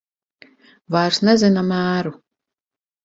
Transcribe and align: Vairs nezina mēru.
Vairs 0.95 1.19
nezina 1.29 1.67
mēru. 1.71 2.15